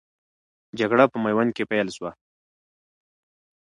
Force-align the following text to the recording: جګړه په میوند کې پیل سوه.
جګړه 0.79 1.05
په 1.11 1.17
میوند 1.23 1.51
کې 1.55 1.63
پیل 1.71 1.87
سوه. 1.95 2.11